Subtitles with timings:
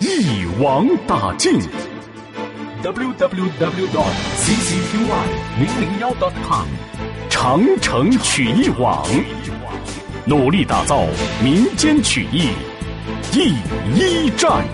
[0.00, 1.60] 一网打尽。
[2.82, 4.96] www dot ccqy
[5.58, 6.66] 零零幺 dot com。
[7.28, 9.06] 长城曲艺网，
[10.26, 11.06] 努力打造
[11.44, 12.48] 民间曲艺
[13.30, 13.50] 第
[13.94, 14.66] 一站。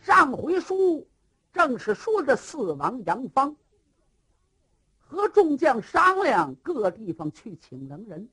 [0.00, 1.04] 上回书
[1.52, 3.56] 正是说的四王杨芳
[4.98, 8.28] 和众将商量各地方去请能人，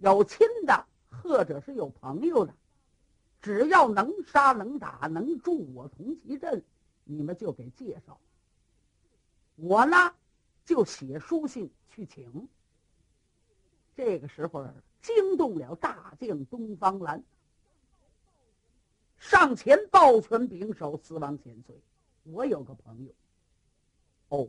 [0.00, 2.54] 有亲的或者是有朋友的，
[3.40, 6.62] 只要能杀能打能助我同其阵，
[7.04, 8.18] 你们就给介绍。
[9.56, 10.14] 我呢
[10.64, 12.48] 就写书信去请。
[13.94, 14.66] 这个时候
[15.02, 17.22] 惊动了大将东方兰。
[19.18, 21.78] 上前抱拳拱手，四王千岁，
[22.22, 23.12] 我有个朋友。
[24.30, 24.48] 哦，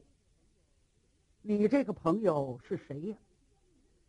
[1.42, 3.18] 你这个朋友是谁呀？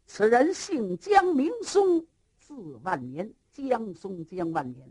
[0.06, 2.06] 此人姓江，名松，
[2.38, 3.32] 字万年。
[3.52, 4.90] 江松，江万年。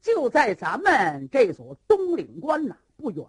[0.00, 3.26] 就在咱们这所东岭关呐，不远，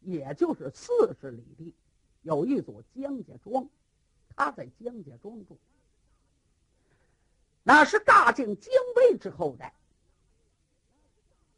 [0.00, 1.74] 也就是四十里地，
[2.22, 3.68] 有一所江家庄，
[4.34, 5.58] 他在江家庄住。
[7.64, 9.74] 那是大将姜维之后代。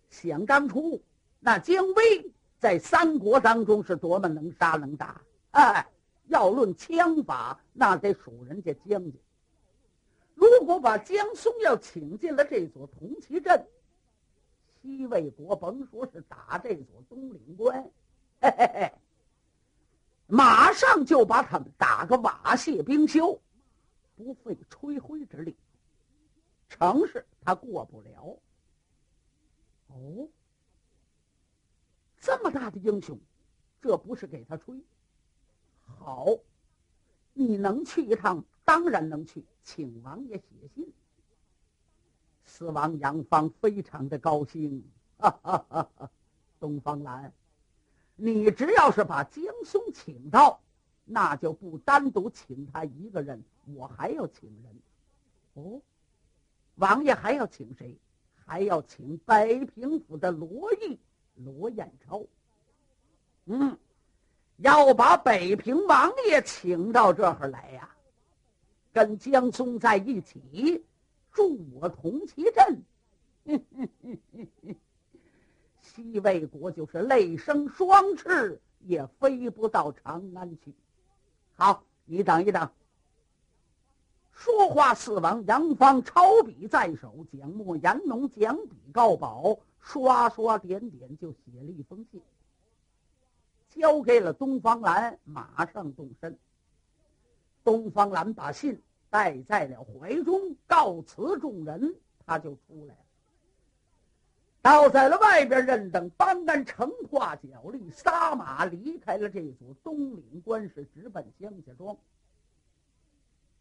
[0.08, 1.02] 想当初，
[1.39, 5.20] 那姜维在三国当中是多么能杀能打！
[5.50, 5.86] 哎，
[6.29, 9.19] 要论枪法，那得数人家姜家。
[10.35, 13.67] 如果把江松要请进了这座铜旗阵，
[14.81, 17.83] 西魏国甭说是打这座东岭关，
[18.41, 18.92] 嘿嘿嘿，
[20.27, 23.36] 马上就把他们打个瓦解冰消，
[24.17, 25.57] 不费吹灰之力。
[26.69, 28.39] 城市他过不了。
[29.89, 30.29] 哦，
[32.20, 33.19] 这么大的英雄，
[33.81, 34.79] 这不是给他吹？
[35.99, 36.27] 好，
[37.33, 38.45] 你能去一趟？
[38.65, 40.45] 当然能去，请王爷写
[40.75, 40.93] 信。
[42.45, 44.85] 四王杨芳非常的高兴，
[45.19, 46.11] 哈哈哈哈！
[46.61, 47.33] 东方兰，
[48.17, 50.61] 你只要是把江松请到，
[51.05, 53.43] 那就不单独请他一个人，
[53.75, 54.77] 我还要请人。
[55.55, 55.81] 哦，
[56.77, 57.97] 王爷还要请谁？
[58.45, 60.99] 还要请北平府的罗毅、
[61.35, 62.25] 罗彦超。
[63.45, 63.79] 嗯，
[64.58, 67.89] 要把北平王爷请到这儿来呀，
[68.92, 70.85] 跟江松在一起，
[71.33, 72.83] 助我同其阵。
[75.80, 80.75] 西魏国就是泪生双翅，也飞不到长安去。
[81.55, 82.69] 好，你等一等。
[84.33, 92.20] 说话，四王杨芳抄笔在手，蒋墨、严农讲笔告宝，刷刷点点就写了一封信，
[93.78, 96.36] 交给了东方兰，马上动身。
[97.64, 101.94] 东方兰把信带在了怀中，告辞众人，
[102.27, 103.00] 他就出来了。
[104.61, 111.96] 倒在了外边，任等班干乘化脚力，撒马离开了这组东岭关，是直奔江家庄。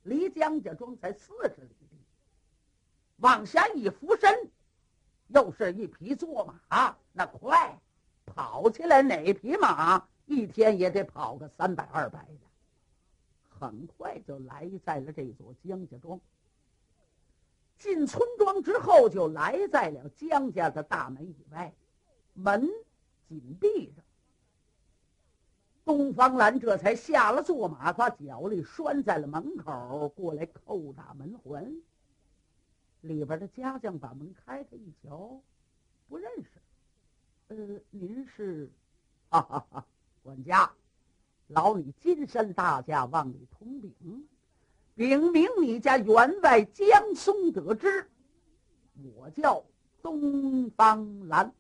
[0.04, 1.98] 离江家庄才四十里地，
[3.18, 4.50] 往下一俯身，
[5.28, 7.80] 又是一匹坐马，那快，
[8.28, 12.40] 跑起来哪匹马一天也得跑个三百二百的，
[13.50, 16.20] 很快就来在了这座江家庄。
[17.80, 21.74] 进村庄之后，就来在了江家的大门以外，
[22.34, 22.70] 门
[23.28, 24.04] 紧闭着。
[25.86, 31.74] 东方兰这才下了坐马，把脚力拴在了门口，过来叩打门环。
[33.02, 35.40] 里边的家将把门开开一瞧，
[36.10, 36.50] 不认识。
[37.48, 37.56] 呃，
[37.92, 38.70] 您是？
[39.30, 39.86] 哈哈哈，
[40.22, 40.72] 管家，
[41.48, 44.28] 劳你金山大驾望你通禀，
[44.96, 48.10] 禀明你家员外江松得知，
[49.16, 49.64] 我叫
[50.02, 51.54] 东方兰。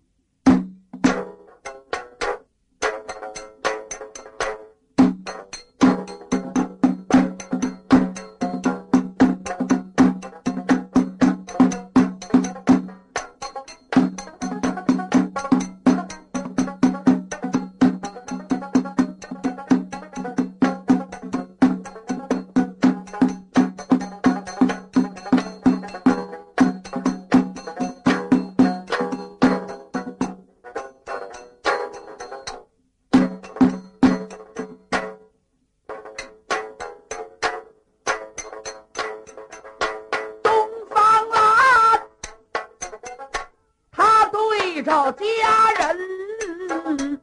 [44.87, 47.19] 着家人。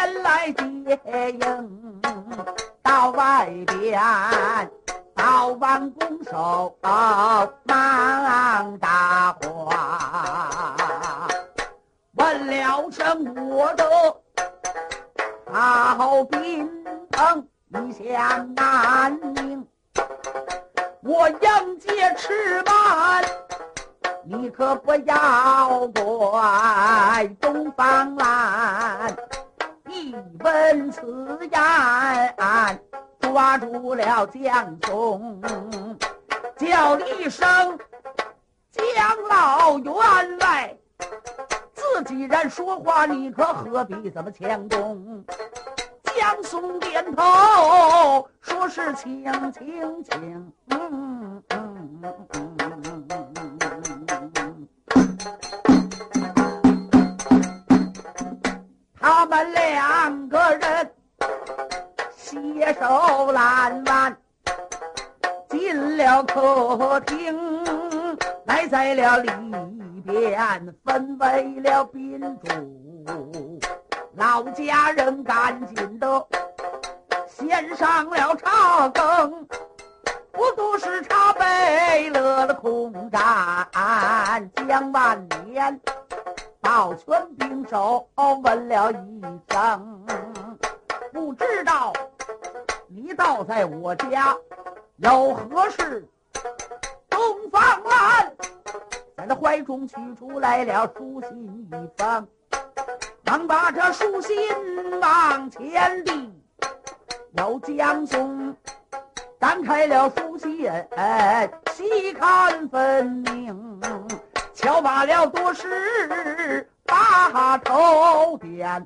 [0.00, 0.98] 前来接
[1.38, 2.00] 应，
[2.82, 4.00] 到外边。
[5.14, 11.26] 早晚拱手忙答话，
[12.14, 13.84] 问了声我的
[15.52, 16.66] 好宾
[17.10, 19.66] 朋，一向难明。
[21.02, 23.22] 我迎接吃饭，
[24.24, 29.14] 你可不要怪东方来。
[30.00, 32.80] 一闻此言。
[33.20, 35.42] 抓住了江松，
[36.56, 37.78] 叫了一声
[38.72, 39.94] 江老员
[40.38, 40.74] 外，
[41.74, 45.22] 自己人说话，你可何必这么强动？
[46.16, 50.52] 江松点头，说是请请请。
[58.98, 59.89] 他们俩。
[62.60, 64.14] 携手拦完，
[65.48, 67.34] 进了客厅，
[68.44, 69.30] 来在了里
[70.04, 73.58] 边，分为了宾主。
[74.14, 76.26] 老家人赶紧的
[77.26, 79.48] 献上了茶羹，
[80.30, 83.66] 不都是茶杯乐了空盏。
[84.68, 85.80] 江万年
[86.60, 88.06] 抱拳并手
[88.44, 90.04] 问了一声，
[91.10, 91.90] 不知道。
[92.92, 94.36] 你倒在我家
[94.96, 96.04] 有何事？
[97.08, 98.32] 东方兰
[99.16, 102.26] 在那怀中取出来了书信一封，
[103.22, 104.36] 忙把这书信
[105.00, 106.34] 往前递。
[107.36, 108.56] 有江松
[109.38, 110.68] 展开了书信，
[111.72, 113.80] 细看分明，
[114.52, 118.84] 瞧罢了多时，把头点。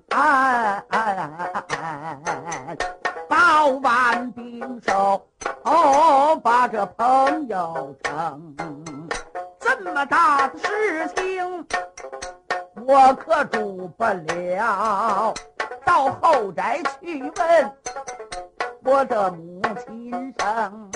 [3.35, 5.27] 早晚兵手，
[5.65, 8.55] 哦，把这朋友称。
[9.59, 11.67] 这么大的事情，
[12.87, 15.35] 我可住不了。
[15.85, 17.73] 到后宅去问
[18.85, 20.91] 我的母亲声。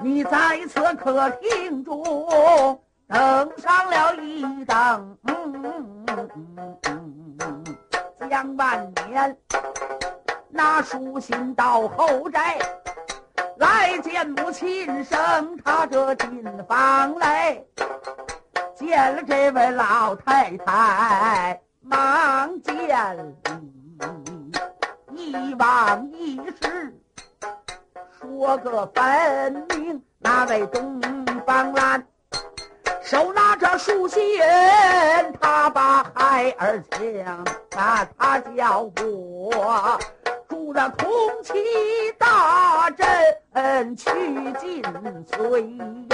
[0.00, 7.62] 你在此客厅中等上了一等，嗯
[8.30, 9.36] 江万年。
[10.56, 12.58] 拿书信到后宅
[13.58, 17.62] 来见母亲生，他这进房来
[18.74, 23.34] 见了这位老太太，忙见
[25.10, 26.98] 礼，一往一十
[28.18, 30.02] 说个分明。
[30.18, 31.00] 那位东
[31.46, 32.04] 方兰
[33.02, 34.20] 手拿着书信，
[35.38, 39.98] 他把孩儿抢，把他叫过。
[40.66, 41.08] 助了空
[41.44, 41.52] 气
[42.18, 44.10] 大阵，去
[44.58, 44.82] 尽
[45.24, 46.08] 隋营。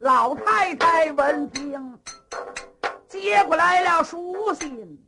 [0.00, 1.96] 老太太闻听，
[3.06, 4.98] 接过来了书信，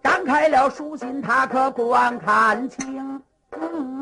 [0.00, 3.20] 展开了书信，她可观看清。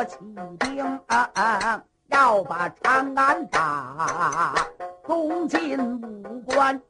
[0.00, 0.16] 为国起
[0.58, 1.00] 兵，
[2.08, 4.54] 要把长安打，
[5.06, 6.80] 东进武关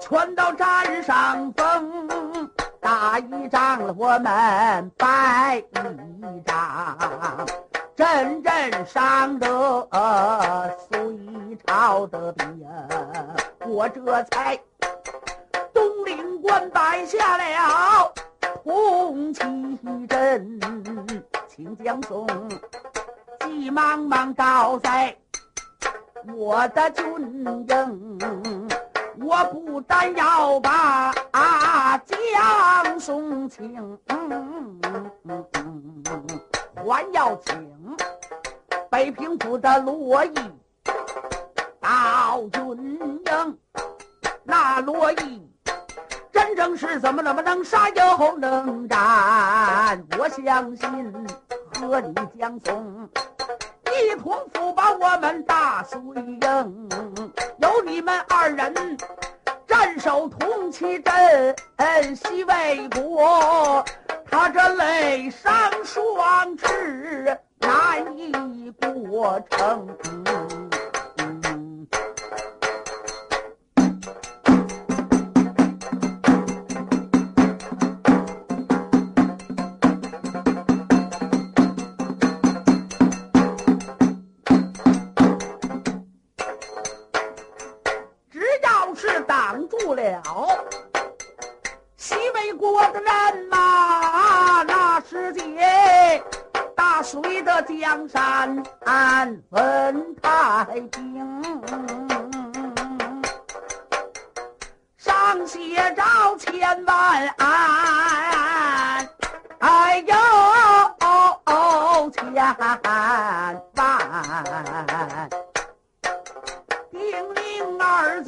[0.00, 2.50] 全到占上风。
[2.80, 7.46] 打一仗了，我们败一仗，
[7.96, 9.88] 阵阵伤得
[10.90, 12.66] 隋朝的兵，
[13.66, 14.58] 我这才
[15.72, 18.12] 东陵关摆下了
[18.64, 19.42] 红旗
[20.08, 20.60] 阵，
[21.62, 22.26] 请将松
[23.38, 25.16] 急忙忙倒在
[26.34, 27.04] 我的军
[27.68, 28.68] 营。
[29.20, 31.14] 我不但要把
[32.04, 33.96] 江松请，
[36.84, 37.96] 还要请
[38.90, 40.34] 北平府的罗毅
[41.80, 43.58] 到军营。
[44.42, 45.48] 那罗毅
[46.32, 51.14] 真正是怎么怎么能杀又能战，我相信
[51.88, 53.08] 和你江松。
[53.86, 56.88] 一同辅把我们大隋营，
[57.58, 58.72] 有你们二人
[59.66, 61.54] 镇守铜旗阵，
[62.16, 63.84] 西魏国，
[64.30, 65.52] 他这累伤
[65.84, 69.88] 双翅，难以过城。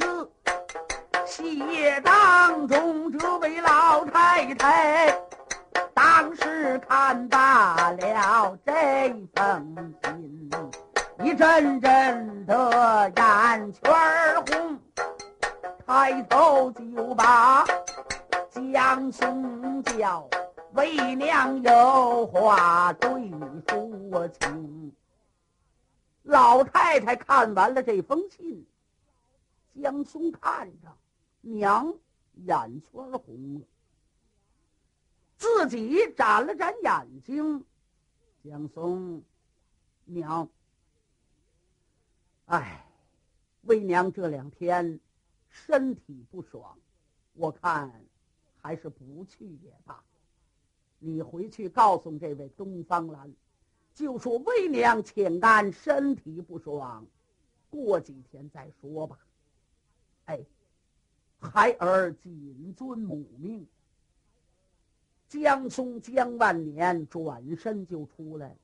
[0.05, 5.17] 咛二字写当中，这位老太太。
[5.93, 10.49] 当时看罢了这封信，
[11.23, 13.83] 一阵阵的眼圈
[14.45, 14.79] 红，
[15.87, 17.65] 抬头就把
[18.51, 20.27] 江松叫，
[20.73, 24.93] 为娘有话对你说情。
[26.23, 28.65] 老太太看完了这封信，
[29.81, 30.97] 江松看着
[31.41, 31.93] 娘，
[32.33, 33.65] 眼圈红了。
[35.37, 37.63] 自己眨了眨眼睛，
[38.43, 39.21] 江松
[40.05, 40.49] 娘，
[42.45, 42.87] 哎，
[43.63, 44.99] 为娘这两天
[45.49, 46.79] 身体不爽，
[47.33, 48.05] 我看
[48.61, 50.01] 还是不去也罢。
[50.99, 53.31] 你回去告诉这位东方兰，
[53.93, 57.05] 就说为娘请安，身体不爽，
[57.69, 59.19] 过几天再说吧。
[60.25, 60.39] 哎，
[61.39, 63.65] 孩儿谨遵母命。
[65.27, 68.55] 江松、江万年转身就出来了，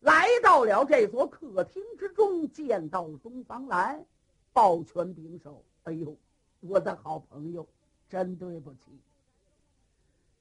[0.00, 4.04] 来到了这座客厅之中，见到东方兰，
[4.52, 6.16] 抱拳拱手：“哎呦，
[6.60, 7.66] 我的好朋友，
[8.08, 8.78] 真对不起。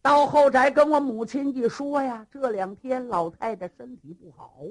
[0.01, 4.63] 到后宅跟我母亲一说呀，这两天老太太身体不好，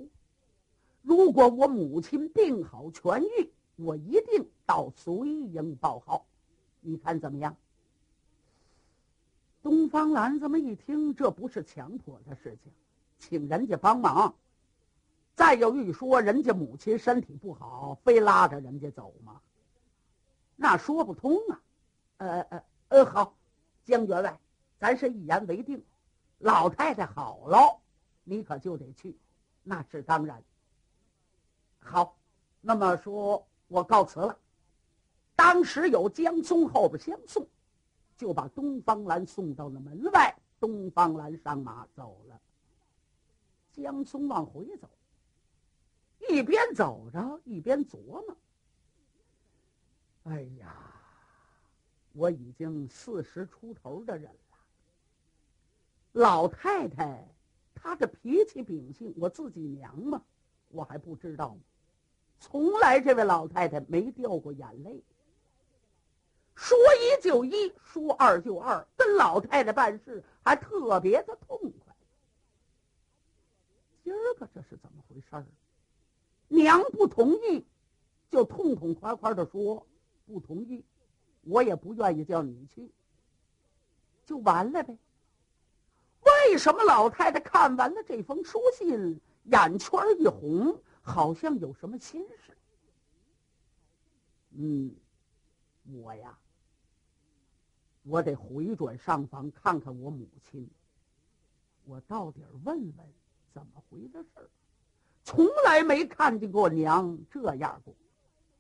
[1.03, 6.27] 如果我母亲病好痊愈，我一定到隋营报号，
[6.81, 7.57] 你看怎么样？”
[9.63, 12.73] 东方兰这么一听，这不是强迫的事情，
[13.19, 14.35] 请人家帮忙。
[15.35, 19.41] 再有一说，人家母亲身体不好，非拉着人家走吗？
[20.57, 21.61] 那说不通啊！
[22.17, 23.37] 呃呃呃，好，
[23.85, 24.41] 江员外，
[24.79, 25.85] 咱是一言为定。
[26.39, 27.81] 老太太好了，
[28.25, 29.17] 你可就得去，
[29.63, 30.43] 那是当然。
[31.81, 32.17] 好，
[32.61, 34.37] 那么说我告辞了。
[35.37, 37.47] 当时有江松后边相送。
[38.17, 42.41] 就把东方兰送到了门外，东方兰上马走了。
[43.71, 44.91] 江松往回走，
[46.29, 47.97] 一边走着一边琢
[48.27, 48.37] 磨
[50.35, 50.75] ：“哎呀，
[52.13, 54.59] 我已经四十出头的人了。
[56.11, 57.25] 老太太
[57.73, 60.21] 她的脾气秉性，我自己娘嘛，
[60.71, 61.61] 我还不知道吗？
[62.39, 65.03] 从来这位老太太没掉过眼泪。”
[66.55, 71.95] 说一就一，说二就二，跟老太太办事还特别的痛快。
[74.03, 75.47] 今儿个这是怎么回事儿？
[76.49, 77.65] 娘不同意，
[78.29, 79.87] 就痛痛快快的说
[80.27, 80.85] 不同意，
[81.43, 82.91] 我也不愿意叫你去，
[84.27, 84.99] 就完了呗。
[86.23, 92.57] 为什么老太太看完了这封书信，眼圈一红，好像有什么心事？
[94.51, 94.95] 嗯，
[95.85, 96.39] 我呀。
[98.03, 100.69] 我得回转上房看看我母亲。
[101.85, 103.07] 我到底问问
[103.53, 104.49] 怎么回的事儿，
[105.25, 107.95] 从来没看见过娘这样过，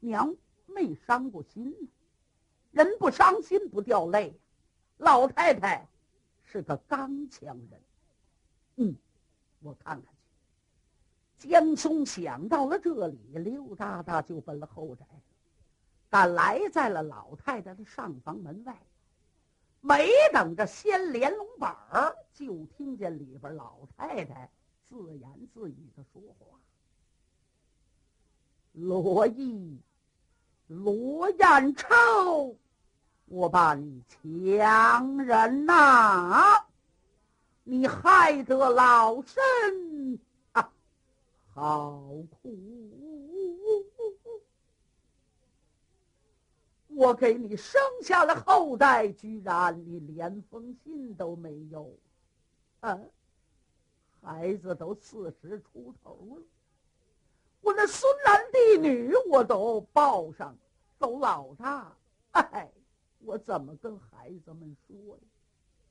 [0.00, 0.34] 娘
[0.66, 1.88] 没伤过心呢。
[2.72, 4.34] 人不伤心不掉泪，
[4.98, 5.88] 老太太
[6.44, 7.82] 是个刚强人。
[8.76, 8.96] 嗯，
[9.60, 10.14] 我看看。
[11.38, 15.06] 江松想到了这里，溜达达就奔了后宅，
[16.10, 18.76] 赶来在了老太太的上房门外。
[19.80, 24.50] 没等着掀连笼板儿，就听见里边老太太
[24.82, 26.58] 自言自语的说话
[28.74, 29.80] ：“罗毅，
[30.66, 32.56] 罗彦超，
[33.26, 36.64] 我把你强人呐，
[37.62, 40.18] 你害得老身，
[41.58, 42.00] 好
[42.30, 42.54] 苦。”
[46.88, 51.94] 我给你生下了后代，居然你连封信都没有，
[52.80, 52.98] 啊！
[54.20, 56.42] 孩子都四十出头了，
[57.60, 60.58] 我那孙男弟女我都抱上，
[60.98, 61.96] 都老大，
[62.32, 62.68] 哎，
[63.20, 65.22] 我怎么跟孩子们说呀？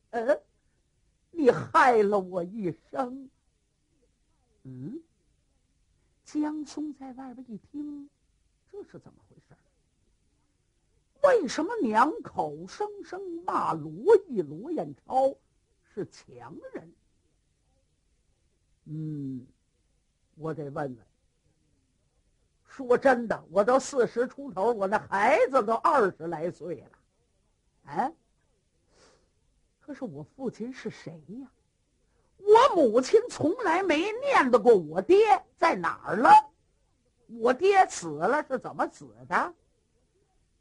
[0.10, 0.42] 嗯，
[1.32, 3.30] 你害了我一生。
[4.64, 5.02] 嗯，
[6.28, 8.10] 江松在外边一听，
[8.70, 9.56] 这是怎么回事？
[11.24, 15.34] 为什么娘口声声骂罗毅、罗彦超
[15.94, 16.94] 是强人？
[18.84, 19.48] 嗯，
[20.36, 20.98] 我得问问。
[22.66, 26.92] 说真的，我都四十出头，我那孩子都二十来岁了，
[27.86, 28.14] 哎，
[29.80, 31.50] 可是我父亲是谁呀？
[32.48, 35.18] 我母亲从来没念叨过我爹
[35.58, 36.32] 在哪儿了。
[37.42, 39.54] 我爹死了是怎么死的？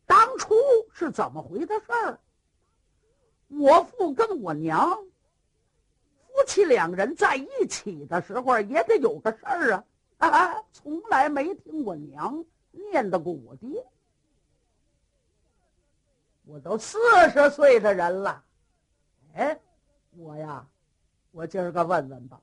[0.04, 0.54] 当初
[0.92, 2.18] 是怎么回的事儿？
[3.48, 4.90] 我父跟我娘
[6.26, 9.84] 夫妻两人在一起的时候，也得有个事儿啊！
[10.18, 13.86] 啊，从来没听我娘念叨过我爹。
[16.44, 16.98] 我都四
[17.32, 18.44] 十岁的人了，
[19.34, 19.60] 哎，
[20.16, 20.66] 我呀，
[21.36, 22.40] 我今儿个问问吧。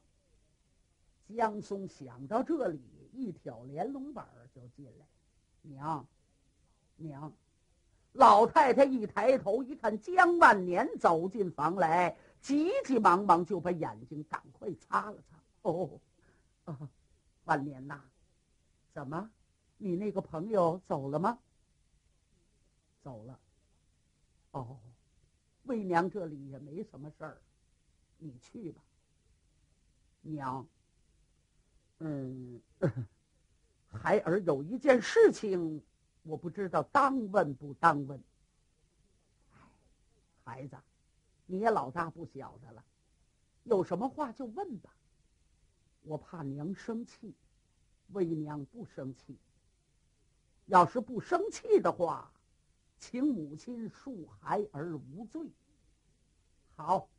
[1.36, 2.80] 江松想到这里，
[3.12, 5.06] 一挑连笼板就进来，
[5.64, 6.06] 娘，
[6.98, 7.34] 娘。
[8.12, 15.40] 老太太一抬头一看，江万年走进房来，急急忙忙就把眼睛赶快擦了擦。
[15.64, 16.00] 哦，
[17.46, 18.00] 万年呐，
[18.94, 19.28] 怎么，
[19.80, 21.40] 你那个朋友走了吗？
[23.02, 23.40] 走了。
[24.52, 24.78] 哦，
[25.64, 27.42] 魏娘这里也没什么事儿，
[28.18, 28.82] 你去吧。
[30.22, 30.66] 娘，
[32.00, 32.62] 嗯，
[33.92, 35.82] 孩儿有一件事情。
[36.24, 38.24] 我不知道当问不当问。
[40.46, 40.78] 孩子，
[41.46, 42.86] 你也老大不小的了，
[43.64, 44.90] 有什么话就问吧。
[46.04, 47.34] 我怕娘生气，
[48.14, 49.38] 为娘不生气。
[50.68, 52.32] 要是不生气的话，
[53.00, 55.46] 请母亲恕孩儿无罪。
[56.78, 57.10] 好，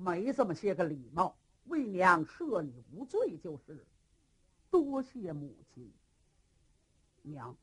[0.00, 3.84] 没这么些个礼貌，为娘赦你无罪就是。
[4.70, 5.90] 多谢母亲，
[7.22, 7.56] 娘。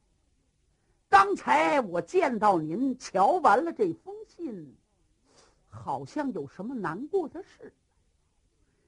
[1.08, 4.76] 刚才我见到您瞧完了这封信，
[5.70, 7.72] 好像有什么难过的事。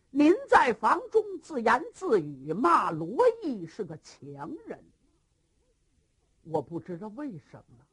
[0.10, 4.84] 您在房中自言自语，骂罗毅是个强人。
[6.44, 7.86] 我不知道为什么，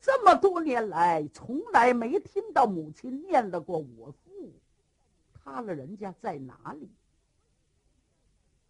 [0.00, 4.10] 这么多年来从来没听到母亲念叨过我
[5.50, 6.88] 父，他了人家在哪里？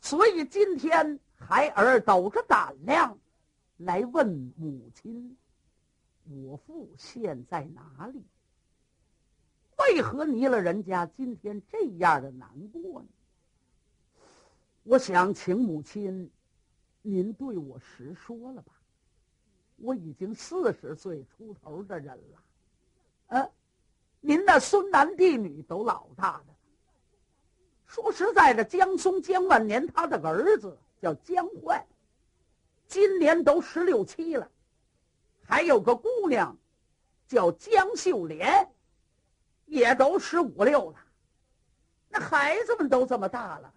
[0.01, 3.19] 所以今天孩儿抖着胆量。
[3.77, 5.37] 来问母亲
[6.29, 8.23] ：“我父现在哪里？
[9.79, 13.09] 为何离了人家今天这样的难过呢？”
[14.85, 16.31] 我想请母亲，
[17.01, 18.73] 您对我实说了吧。
[19.77, 22.43] 我已经四十岁出头的人了，
[23.29, 23.51] 呃，
[24.21, 26.55] 您的孙男弟女都老大的。
[27.91, 31.85] 说实在的，江松江万年他的儿子叫江焕。
[32.87, 34.49] 今年都十六七了，
[35.43, 36.57] 还有个姑娘，
[37.27, 38.71] 叫江秀莲，
[39.67, 40.99] 也都十五六了。
[42.09, 43.75] 那孩子们都这么大了，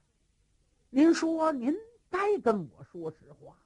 [0.92, 1.76] 您说您
[2.12, 3.58] 该跟我说实话。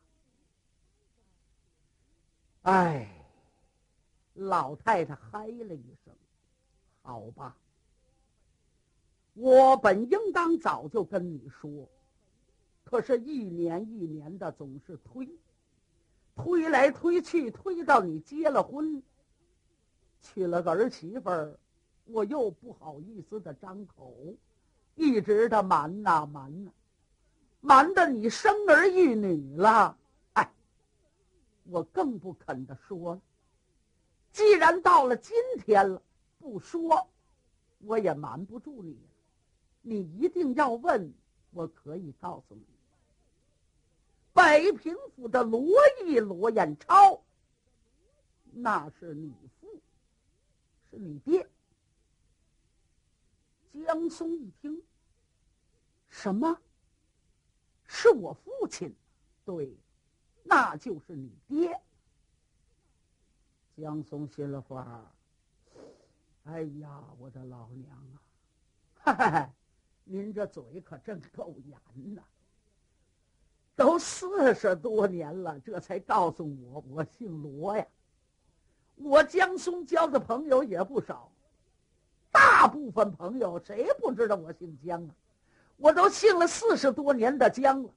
[2.62, 3.06] 哎，
[4.34, 6.16] 老太太嗨了一声
[7.04, 7.54] ：“好吧，
[9.40, 11.88] 我本应当早就跟你说。”
[12.84, 15.30] 可是，一年一年的总是推，
[16.36, 19.04] 推来推去，推到你结了婚。
[20.22, 21.60] 娶了个儿媳妇儿，
[22.06, 24.14] 我又不好意思的张口，
[24.96, 26.72] 一直的瞒呐瞒呐，
[27.62, 29.98] 瞒的你生儿育女了，
[30.34, 30.52] 哎，
[31.66, 33.22] 我更不肯的说了。
[34.32, 36.02] 既然到了今天了，
[36.40, 37.08] 不说，
[37.80, 38.98] 我也瞒不住你。
[39.82, 41.14] 你一定要问，
[41.52, 42.66] 我可以告诉你，
[44.34, 45.72] 北平府的罗
[46.04, 47.22] 毅罗彦超，
[48.52, 49.68] 那是你父，
[50.90, 51.48] 是你爹。
[53.86, 54.82] 江松一听，
[56.10, 56.60] 什么？
[57.86, 58.94] 是我父亲？
[59.46, 59.74] 对，
[60.44, 61.80] 那就是你爹。
[63.78, 65.10] 江松心里话：
[66.46, 68.22] 哎呀，我的老娘啊！
[68.96, 69.54] 哈哈哈。
[70.10, 72.22] 您这嘴可真够严呐！
[73.76, 77.86] 都四十多年了，这才告诉我我姓罗呀。
[78.96, 81.32] 我江松交的朋友也不少，
[82.32, 85.16] 大部分朋友谁不知道我姓江啊？
[85.76, 87.90] 我都姓了四十多年的江了。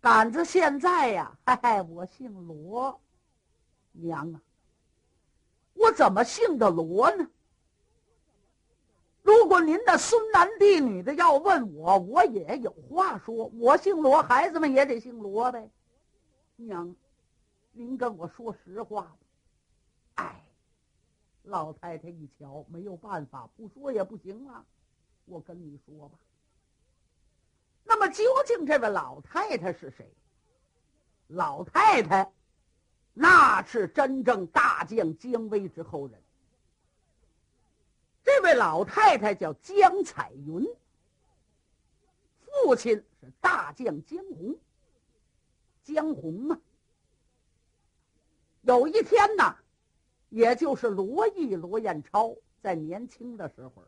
[0.00, 3.00] 赶子现在呀，嘿嘿，我姓罗，
[3.92, 4.42] 娘啊，
[5.74, 7.26] 我怎么姓的罗呢？
[9.32, 13.46] 如果您的孙男弟女的要问我，我也有话说。
[13.54, 15.70] 我姓罗，孩子们也得姓罗呗。
[16.56, 16.94] 娘，
[17.72, 19.16] 您跟我说实话吧。
[20.16, 20.44] 哎，
[21.44, 24.62] 老太太一瞧，没有办法，不说也不行啊。
[25.24, 26.18] 我跟你说吧。
[27.84, 30.06] 那么究竟这位老太太是谁？
[31.28, 32.30] 老太太，
[33.14, 36.22] 那是真正大将姜维之后人。
[38.22, 40.66] 这位老太太叫江彩云，
[42.40, 44.56] 父亲是大将江红。
[45.82, 46.60] 江红啊，
[48.62, 49.56] 有一天呐，
[50.28, 53.84] 也就是罗毅罗彦超在年轻的时候，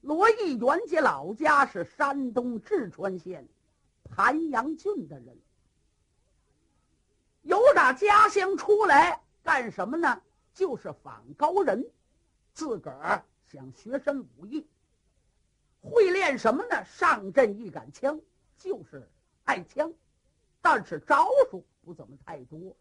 [0.00, 3.46] 罗毅原籍老家是山东淄川县
[4.10, 5.38] 盘阳郡的人，
[7.42, 10.20] 由打家乡出来干什么呢？
[10.52, 11.88] 就是访高人，
[12.58, 13.22] 自个儿。
[13.46, 14.66] 想学身武艺，
[15.80, 16.84] 会练什么呢？
[16.84, 18.20] 上阵一杆枪，
[18.58, 19.08] 就是
[19.44, 19.94] 爱枪，
[20.60, 22.76] 但是招数不怎么太多，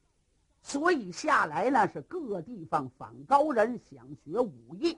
[0.62, 4.98] 所以下来呢是各地方访高人，想学武艺。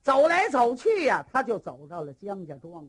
[0.00, 2.88] 走来走去呀，他就走到了江家庄。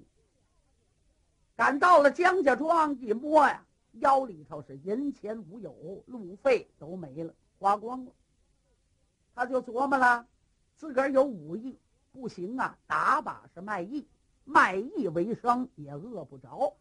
[1.55, 8.11] 赶到了江家庄，一摸呀，腰里头是银钱无有，路费都没了，花光了。
[9.33, 10.25] 他就琢磨了。
[10.75, 11.79] 自个儿有武艺
[12.11, 14.07] 不行啊，打把式卖艺，
[14.43, 16.75] 卖艺为生也饿不着。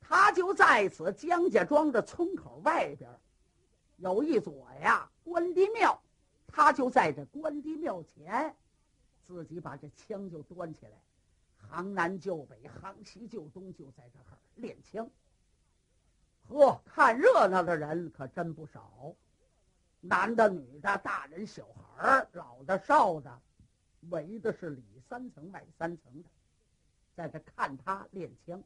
[0.00, 3.10] 他就在此江家庄的村口外边，
[3.96, 6.00] 有一座呀关帝庙，
[6.46, 8.54] 他就在这关帝庙前，
[9.22, 10.92] 自己把这枪就端起来，
[11.68, 15.10] 行南就北，行西就东，就在这儿练枪。
[16.48, 19.12] 呵，看热闹的人可真不少。
[20.08, 23.40] 男的、女的、大人、小孩老的、少的，
[24.10, 26.28] 围的是里三层外三层的，
[27.14, 28.62] 在这看他练枪。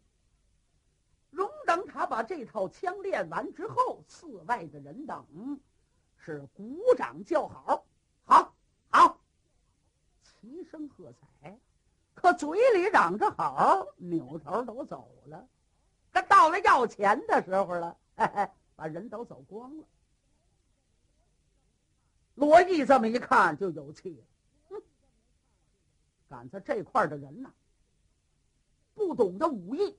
[1.30, 5.60] 容等他把这套枪练完之后，寺外的人等
[6.16, 7.84] 是鼓掌叫好，
[8.24, 8.54] 好，
[8.88, 9.20] 好，
[10.22, 11.58] 齐声喝彩。
[12.12, 15.48] 可嘴里嚷着好，扭头都走了。
[16.12, 19.84] 可到了要钱的时候了，嘿嘿，把人都走光了。
[22.40, 24.24] 罗毅这么一看就有气了，
[24.70, 24.82] 哼！
[26.26, 27.52] 赶在这块的人呐，
[28.94, 29.94] 不懂得武艺。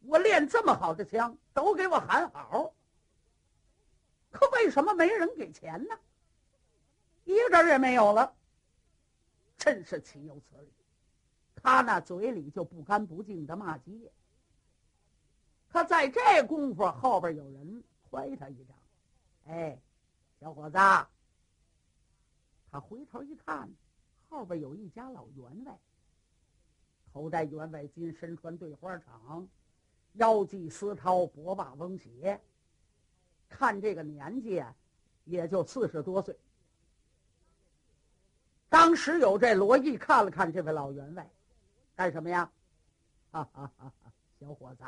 [0.00, 2.74] 我练这么好的枪，都给我喊好，
[4.32, 5.96] 可为什么没人给钱呢？
[7.22, 8.34] 一个人也没有了，
[9.56, 10.72] 真是岂有此理！
[11.54, 13.92] 他那嘴里就不干不净的骂街。
[15.68, 18.76] 可在这功夫，后边有人推他一掌，
[19.46, 19.78] 哎。
[20.44, 20.76] 小伙子，
[22.70, 23.66] 他回头一看，
[24.28, 25.78] 后边有一家老员外，
[27.10, 29.46] 头戴员外巾，身穿对花裳，
[30.12, 32.38] 腰系丝绦，脖把翁鞋。
[33.48, 34.62] 看这个年纪，
[35.24, 36.38] 也就四十多岁。
[38.68, 41.26] 当时有这罗毅看了看这位老员外，
[41.96, 42.52] 干什么呀？
[43.30, 44.12] 哈哈哈哈！
[44.38, 44.84] 小伙子，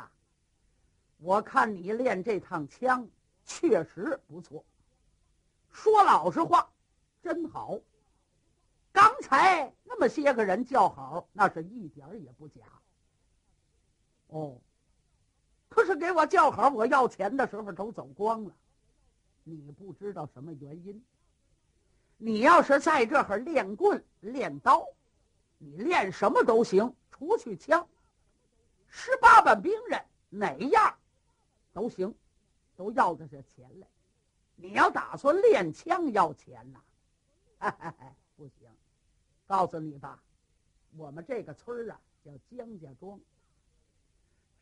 [1.17, 3.09] 我看你练这趟枪
[3.43, 4.63] 确实不错。
[5.77, 6.67] 说老实话，
[7.21, 7.79] 真好。
[8.91, 12.63] 刚才那么些个人叫好，那是一点也不假。
[14.29, 14.57] 哦，
[15.69, 18.51] 可是给我叫好，我要钱的时候都走光了。
[19.43, 21.05] 你不知道什么原因。
[22.17, 24.83] 你要是在这儿练棍练刀，
[25.59, 27.87] 你练什么都行，除去枪。
[28.87, 30.97] 十八般兵刃哪样
[31.71, 32.15] 都行，
[32.75, 33.87] 都要的是钱来。
[34.59, 36.81] 你要打算练枪要钱呐？
[38.35, 38.67] 不行，
[39.45, 40.21] 告诉你吧，
[40.95, 43.19] 我们这个村儿啊叫江家庄。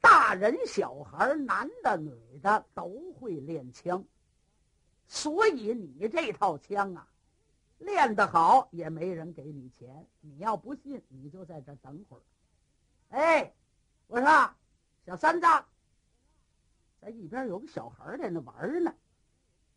[0.01, 4.03] 大人小孩，男的女的都会练枪，
[5.07, 7.07] 所以你这套枪啊，
[7.79, 10.05] 练得好也没人给你钱。
[10.19, 12.21] 你要不信，你就在这等会儿。
[13.09, 13.53] 哎，
[14.07, 14.27] 我说
[15.05, 15.47] 小三子，
[16.99, 18.93] 在一边有个小孩在那玩呢。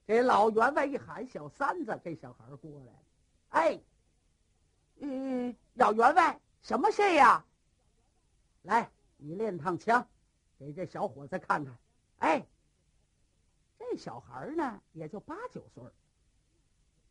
[0.09, 3.05] 这老员外一喊“小三子”，这小孩过来了。
[3.51, 3.79] 哎，
[5.01, 7.45] 嗯，老员外，什么事呀？
[8.63, 10.09] 来，你练趟枪，
[10.59, 11.77] 给这小伙子看看。
[12.21, 12.47] 哎，
[13.79, 15.85] 这小孩呢，也就八九岁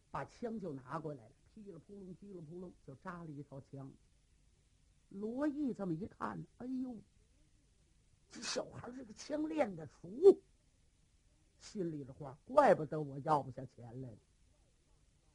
[0.09, 3.87] 把枪就拿过来了，噼里扑隆，噼里扑隆，就扎了一套枪。
[5.09, 6.95] 罗毅这么一看，哎呦，
[8.31, 10.39] 这小孩这个枪练的熟。
[11.59, 14.09] 心里的话，怪不得我要不下钱来。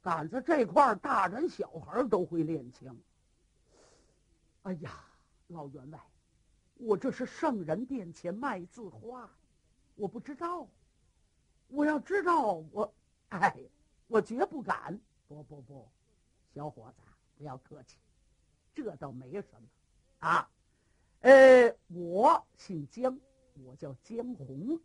[0.00, 2.96] 赶在这块大人小孩都会练枪。
[4.62, 5.04] 哎呀，
[5.48, 6.00] 老员外，
[6.74, 9.30] 我这是圣人殿前卖字画，
[9.94, 10.66] 我不知道。
[11.68, 12.92] 我要知道，我，
[13.28, 13.56] 哎，
[14.08, 14.98] 我绝不敢。
[15.28, 15.88] 不不不，
[16.54, 17.02] 小伙子，
[17.38, 17.96] 不要客气，
[18.74, 19.68] 这倒没什么。
[20.18, 20.50] 啊，
[21.20, 23.18] 呃，我姓江，
[23.64, 24.78] 我叫江红。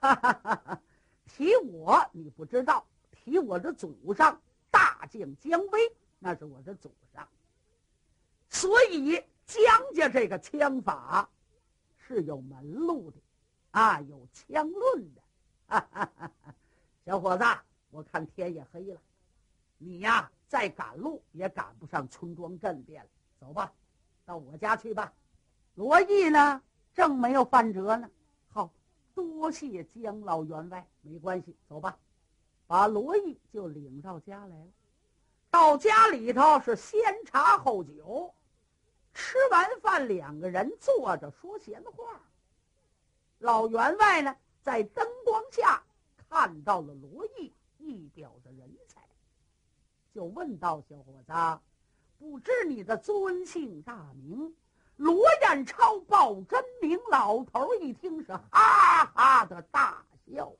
[0.00, 0.54] 哈哈哈！
[0.64, 0.80] 哈
[1.26, 7.28] 提我你不知道，提我的祖上大将姜维，那是我的祖上。
[8.48, 9.62] 所以姜
[9.94, 11.28] 家这个枪法
[11.96, 13.18] 是有门路的，
[13.70, 15.20] 啊，有枪论的。
[15.68, 16.32] 哈哈哈！
[17.04, 17.44] 小伙子，
[17.90, 19.00] 我看天也黑了，
[19.78, 23.10] 你呀再赶路也赶不上村庄镇店了。
[23.38, 23.72] 走吧，
[24.24, 25.12] 到我家去吧。
[25.74, 26.60] 罗毅呢，
[26.92, 28.10] 正没有饭辙呢。
[29.14, 31.98] 多谢姜老员外，没关系，走吧。
[32.66, 34.68] 把罗毅就领到家来了。
[35.50, 38.32] 到家里头是先茶后酒，
[39.12, 42.20] 吃完饭两个人坐着说闲话。
[43.38, 45.82] 老员外呢，在灯光下
[46.28, 49.00] 看到了罗毅一表的人才，
[50.14, 51.60] 就问道：“小伙子，
[52.18, 54.54] 不知你的尊姓大名？”
[55.00, 60.52] 罗彦超报真名，老头一听是哈哈的大笑。